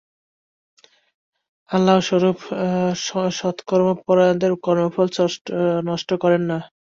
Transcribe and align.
আল্লাহ 1.69 1.97
সেরূপ 2.07 2.39
সৎকর্ম 3.39 3.87
পরায়ণদের 4.05 4.51
কর্মফল 4.65 5.07
নষ্ট 5.89 6.09
করেন 6.23 6.41
না। 6.51 6.57